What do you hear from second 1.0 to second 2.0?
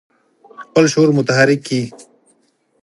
متحرک کړي.